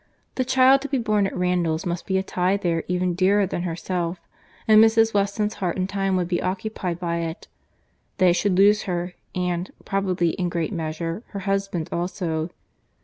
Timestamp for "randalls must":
1.37-2.07